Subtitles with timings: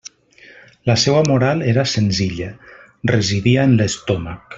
[0.91, 2.47] La seua moral era senzilla:
[3.13, 4.43] residia en l'estómac.